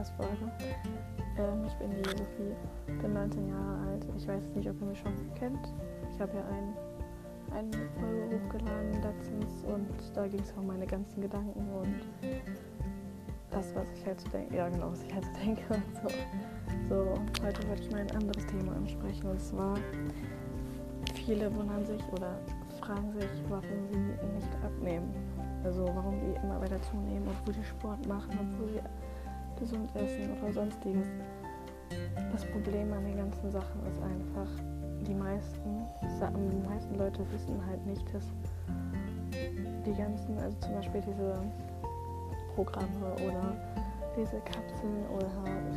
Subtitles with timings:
[0.00, 0.50] Podcast-Folge.
[1.36, 4.06] Ähm, ich bin die Sophie, bin 19 Jahre alt.
[4.16, 5.68] Ich weiß nicht, ob ihr mich schon kennt.
[6.12, 6.74] Ich habe ja ein,
[7.52, 12.00] eine Folge hochgeladen letztens und da ging es um meine ganzen Gedanken und
[13.50, 14.56] das, was ich halt so denke.
[14.56, 16.08] Ja, genau, was ich halt so denke und so.
[16.88, 19.76] So, heute wollte ich mal ein anderes Thema ansprechen und zwar
[21.26, 22.38] viele wundern sich oder
[22.80, 25.12] fragen sich, warum sie nicht abnehmen.
[25.62, 28.80] Also warum die immer weiter zunehmen, obwohl sie Sport machen, obwohl sie
[29.60, 31.06] gesund essen oder sonstiges.
[32.32, 34.48] Das Problem an den ganzen Sachen ist einfach,
[35.06, 35.86] die meisten,
[36.52, 38.24] die meisten Leute wissen halt nicht, dass
[39.86, 41.34] die ganzen, also zum Beispiel diese
[42.54, 43.56] Programme oder
[44.16, 45.30] diese Kapseln oder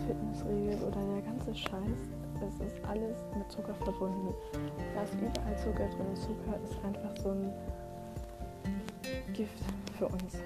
[0.07, 2.09] Fitnessregeln oder der ganze Scheiß,
[2.47, 4.33] es ist alles mit Zucker verbunden.
[4.93, 6.15] Da ist überall Zucker drin.
[6.15, 7.53] Zucker ist einfach so ein
[9.33, 9.63] Gift
[9.97, 10.37] für uns.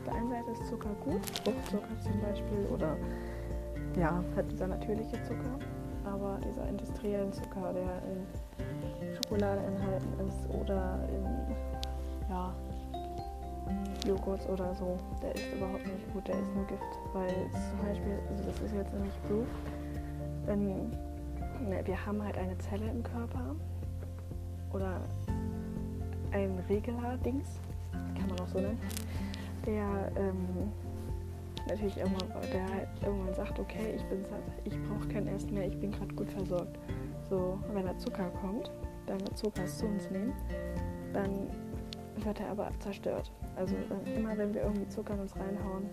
[0.00, 2.96] Auf der einen Seite ist Zucker gut, Fruchtzucker zum Beispiel oder
[3.98, 5.58] ja, halt dieser natürliche Zucker,
[6.04, 12.54] aber dieser industrielle Zucker, der in Schokolade enthalten ist oder in ja,
[14.06, 18.18] Joghurt oder so, der ist überhaupt nicht gut, der ist nur Gift, weil zum Beispiel,
[18.30, 19.46] also das ist jetzt nämlich Proof,
[20.46, 20.88] wenn
[21.68, 23.54] ne, wir haben halt eine Zelle im Körper
[24.72, 25.02] oder
[26.32, 27.48] ein Regler-Dings,
[27.92, 28.78] kann man auch so nennen,
[29.66, 30.72] der ähm,
[31.68, 35.66] natürlich irgendwann, der halt irgendwann sagt, okay, ich bin satt, ich brauche kein Essen mehr,
[35.66, 36.78] ich bin gerade gut versorgt.
[37.28, 38.70] So, wenn der Zucker kommt,
[39.06, 40.32] dann wird Zucker zu uns nehmen,
[41.12, 41.48] dann
[42.24, 43.30] wird er aber zerstört.
[43.56, 43.74] Also
[44.16, 45.88] immer wenn wir irgendwie Zucker in uns reinhauen,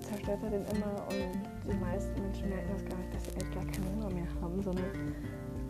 [0.00, 3.54] zerstört er den immer und die meisten Menschen merken das gar nicht, dass sie eigentlich
[3.54, 4.84] gar keinen Hunger mehr haben, sondern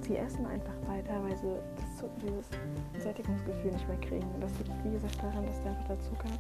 [0.01, 4.27] sie essen einfach weiter, weil sie das, dieses Sättigungsgefühl nicht mehr kriegen.
[4.35, 6.31] Und das liegt, wie gesagt, daran, dass der, der Zucker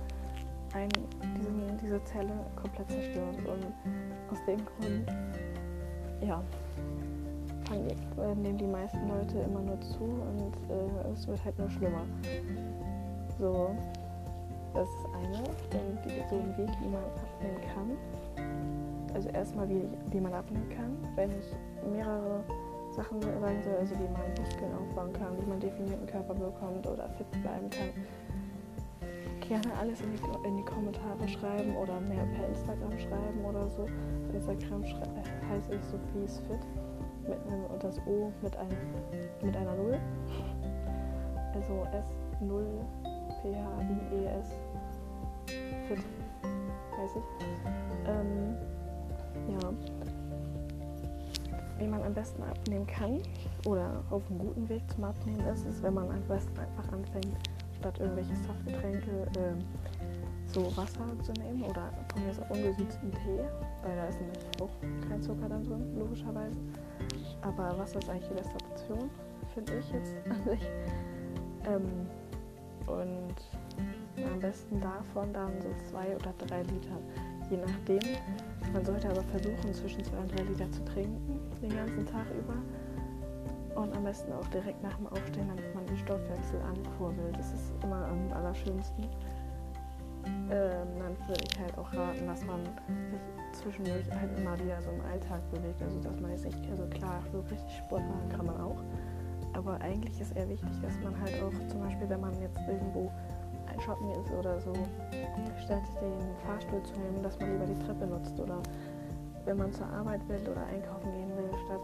[0.75, 0.89] ein,
[1.37, 3.37] diesen, diese Zelle komplett zerstört.
[3.39, 3.67] Und
[4.33, 5.07] aus dem Grund,
[6.21, 6.43] ja,
[7.69, 11.71] fangen, äh, nehmen die meisten Leute immer nur zu und äh, es wird halt nur
[11.71, 12.05] schlimmer.
[13.39, 13.71] So,
[14.75, 15.45] das ist eine,
[16.29, 19.15] so ein Weg, wie man abnehmen kann.
[19.15, 21.55] Also erstmal, wie, wie man abnehmen kann, wenn ich
[21.91, 22.45] mehrere
[22.93, 27.09] Sachen sagen soll, also wie man Muskeln aufbauen kann, wie man definierten Körper bekommt oder
[27.11, 27.91] fit bleiben kann.
[29.49, 33.87] Gerne alles in die, in die Kommentare schreiben oder mehr per Instagram schreiben oder so.
[34.35, 36.61] Instagram heiße ich Sophies Fit
[37.27, 38.69] mit einem und das O mit, ein,
[39.43, 39.99] mit einer Null.
[41.55, 41.87] Also
[42.43, 42.65] S0
[43.43, 44.51] P-H-I-E-S
[45.89, 46.05] Fit
[46.99, 48.07] heiße ich.
[48.07, 48.57] Ähm,
[49.49, 49.73] ja
[51.79, 53.21] wie man am besten abnehmen kann
[53.65, 57.37] oder auf einem guten Weg zum Abnehmen ist, ist, wenn man am besten einfach anfängt,
[57.79, 59.55] statt irgendwelche Saftgetränke äh,
[60.47, 63.41] so Wasser zu nehmen oder von mir auch ungesüßten Tee,
[63.83, 66.59] weil da ist nämlich auch kein Zucker dann drin, logischerweise.
[67.43, 69.11] Aber Wasser ist eigentlich die beste Option,
[69.55, 70.67] finde ich jetzt an sich.
[71.67, 72.07] Ähm,
[72.87, 73.35] und
[74.25, 76.99] am besten davon dann so zwei oder drei Liter,
[77.51, 78.17] je nachdem.
[78.73, 82.55] Man sollte aber versuchen, zwischen zwei und drei Liter zu trinken den ganzen Tag über.
[83.79, 87.39] Und am besten auch direkt nach dem Aufstehen, damit man den Stoffwechsel ankurbelt.
[87.39, 89.05] Das ist immer am allerschönsten.
[90.51, 94.91] Ähm, dann würde ich halt auch raten, dass man sich zwischendurch halt immer wieder so
[94.91, 95.81] im Alltag bewegt.
[95.81, 98.83] Also dass man jetzt nicht, also klar, so richtig Sport machen kann man auch.
[99.53, 103.13] Aber eigentlich ist eher wichtig, dass man halt auch zum Beispiel, wenn man jetzt irgendwo
[103.81, 104.73] Shoppen ist oder so,
[105.65, 108.61] statt den Fahrstuhl zu nehmen, dass man lieber die Treppe nutzt oder
[109.49, 111.81] wenn man zur Arbeit will oder einkaufen gehen will, statt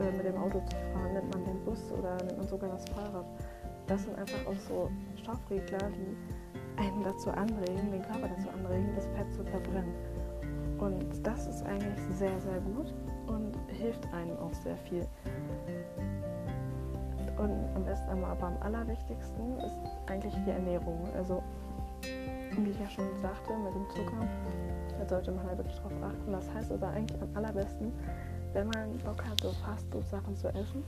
[0.00, 2.84] äh, mit dem Auto zu fahren, nimmt man den Bus oder nimmt man sogar das
[2.90, 3.24] Fahrrad.
[3.86, 9.06] Das sind einfach auch so Stoffregler, die einen dazu anregen, den Körper dazu anregen, das
[9.06, 9.94] Fett zu verbrennen.
[10.78, 12.92] Und das ist eigentlich sehr, sehr gut
[13.26, 15.06] und hilft einem auch sehr viel.
[17.38, 21.08] Und am besten aber am allerwichtigsten ist eigentlich die Ernährung.
[21.16, 21.42] Also,
[22.64, 24.26] wie ich ja schon sagte, mit dem Zucker
[25.00, 26.32] da sollte man halt wirklich drauf achten.
[26.32, 27.92] Das heißt aber eigentlich am allerbesten,
[28.52, 30.84] wenn man Bock hat, so Fastfood-Sachen zu essen,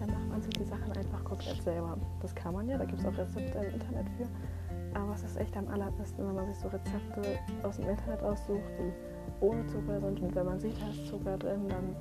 [0.00, 1.96] dann macht man sich die Sachen einfach komplett selber.
[2.20, 4.98] Das kann man ja, da gibt es auch Rezepte im Internet für.
[4.98, 8.62] Aber es ist echt am allerbesten, wenn man sich so Rezepte aus dem Internet aussucht,
[8.78, 10.20] die ohne Zucker sind.
[10.20, 11.96] Und wenn man sieht, da ist Zucker drin, dann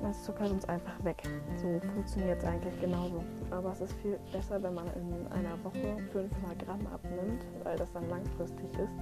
[0.00, 1.22] man das Zucker sonst einfach weg.
[1.56, 3.22] So funktioniert es eigentlich genauso.
[3.50, 7.92] Aber es ist viel besser, wenn man in einer Woche 500 Gramm abnimmt, weil das
[7.92, 8.94] dann langfristig ist,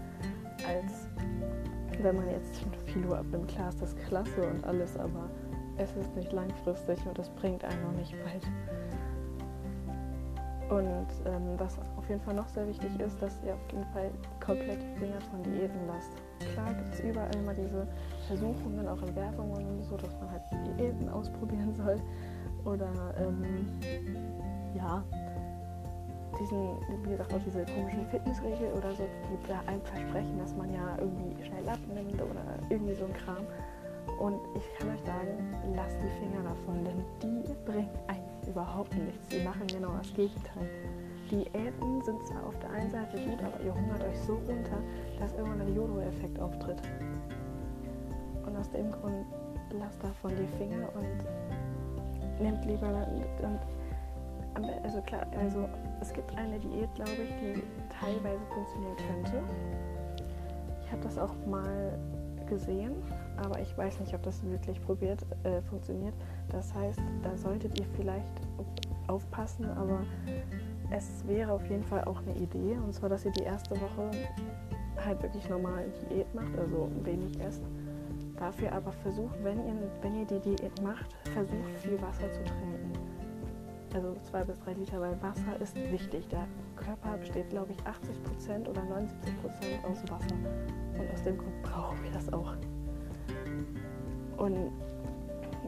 [0.66, 1.08] als
[2.02, 3.48] wenn man jetzt 5 Kilo abnimmt.
[3.48, 5.28] Klar ist das klasse und alles, aber
[5.76, 8.42] es ist nicht langfristig und es bringt einen noch nicht weit.
[10.70, 14.08] Und ähm, was auf jeden Fall noch sehr wichtig ist, dass ihr auf jeden Fall
[14.38, 16.12] komplett die Finger von Diäten lasst.
[16.52, 17.88] Klar gibt es überall immer diese
[18.28, 20.42] Versuchungen, auch in Werbungen und so, dass man halt
[20.78, 21.96] Diäten ausprobieren soll.
[22.64, 23.66] Oder ähm,
[24.76, 25.02] ja,
[26.38, 30.72] diesen, wie gesagt, auch diese komischen Fitnessregeln oder so, die da einem versprechen, dass man
[30.72, 33.44] ja irgendwie schnell abnimmt oder irgendwie so ein Kram.
[34.20, 39.28] Und ich kann euch sagen, lasst die Finger davon, denn die bringen eigentlich überhaupt nichts.
[39.28, 40.68] Die machen genau das Gegenteil.
[41.30, 44.78] Diäten sind zwar auf der einen Seite gut, aber ihr hungert euch so runter,
[45.18, 46.82] dass irgendwann ein Jodo-Effekt auftritt.
[48.44, 49.26] Und aus dem Grund
[49.78, 53.06] lasst davon die Finger und nehmt lieber
[53.42, 53.60] und
[54.82, 55.68] also klar, also
[56.00, 57.62] es gibt eine Diät, glaube ich, die
[58.00, 59.42] teilweise funktionieren könnte.
[60.84, 61.98] Ich habe das auch mal
[62.50, 62.92] gesehen,
[63.36, 66.14] aber ich weiß nicht, ob das wirklich probiert äh, funktioniert.
[66.50, 68.40] Das heißt, da solltet ihr vielleicht
[69.06, 70.02] aufpassen, aber
[70.90, 74.10] es wäre auf jeden Fall auch eine Idee, und zwar, dass ihr die erste Woche
[75.02, 77.62] halt wirklich normal Diät macht, also wenig esst.
[78.36, 83.00] Dafür aber versucht, wenn ihr, wenn ihr die Diät macht, versucht viel Wasser zu trinken
[83.94, 86.28] also zwei bis drei Liter, weil Wasser ist wichtig.
[86.28, 86.46] Der
[86.80, 90.34] Körper besteht, glaube ich, 80 Prozent oder 79 Prozent aus Wasser.
[90.98, 92.54] Und aus dem Grund brauchen wir das auch.
[94.38, 94.72] Und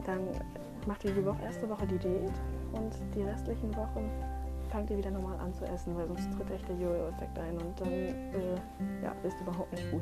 [0.05, 0.19] dann
[0.87, 2.33] macht ihr die Woche, erste Woche die Diät
[2.73, 4.09] und die restlichen Wochen
[4.69, 7.79] fangt ihr wieder normal an zu essen, weil sonst tritt echt der Jojo-Effekt ein und
[7.79, 8.55] dann äh,
[9.03, 10.01] ja, ist überhaupt nicht gut.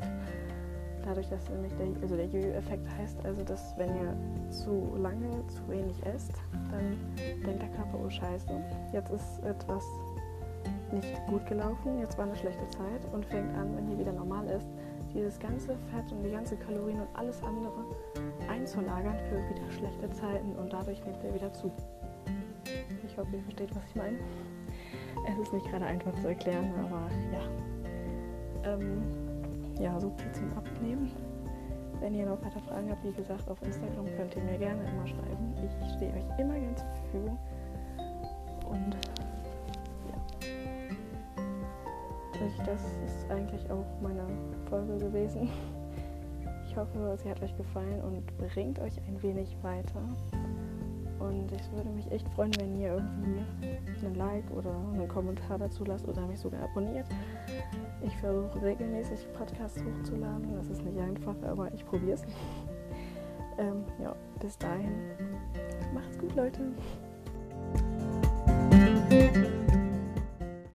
[1.04, 4.16] Dadurch, dass nämlich der, also der Jojo-Effekt heißt also, dass wenn ihr
[4.50, 6.32] zu lange zu wenig esst,
[6.70, 6.96] dann
[7.44, 8.48] denkt der Körper, oh scheiße,
[8.92, 9.84] jetzt ist etwas
[10.92, 14.46] nicht gut gelaufen, jetzt war eine schlechte Zeit und fängt an, wenn ihr wieder normal
[14.48, 14.66] ist,
[15.14, 17.70] dieses ganze Fett und die ganze Kalorien und alles andere
[18.48, 21.70] einzulagern für wieder schlechte Zeiten und dadurch nimmt er wieder zu.
[23.04, 24.18] Ich hoffe, ihr versteht, was ich meine.
[25.28, 28.72] Es ist nicht gerade einfach zu erklären, aber ja.
[28.72, 29.02] Ähm,
[29.78, 31.10] ja, so viel zum Abnehmen.
[32.00, 35.06] Wenn ihr noch weiter Fragen habt, wie gesagt, auf Instagram könnt ihr mir gerne immer
[35.06, 35.54] schreiben.
[35.64, 37.38] Ich stehe euch immer gerne zur Verfügung.
[38.68, 38.96] Und
[42.42, 44.26] ja, das ist eigentlich auch meine
[44.68, 45.48] Folge gewesen.
[46.66, 50.00] Ich hoffe, sie hat euch gefallen und bringt euch ein wenig weiter.
[51.18, 55.84] Und ich würde mich echt freuen, wenn ihr irgendwie einen Like oder einen Kommentar dazu
[55.84, 57.06] lasst oder mich sogar abonniert.
[58.04, 60.54] Ich versuche regelmäßig Podcasts hochzuladen.
[60.56, 62.22] Das ist nicht einfach, aber ich probiere es.
[63.58, 64.90] ähm, ja, bis dahin.
[65.94, 66.60] Macht's gut, Leute.